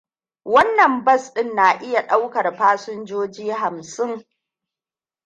[0.45, 4.25] Wannan bas din na iya daukar fasinjoji hamsin.